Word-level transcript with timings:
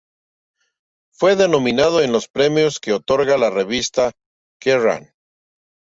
Fue 1.13 1.35
nominado 1.47 2.01
en 2.01 2.11
los 2.11 2.27
premios 2.27 2.79
que 2.79 2.91
otorga 2.93 3.37
la 3.37 3.51
revista 3.51 4.11
Kerrang! 4.59 5.13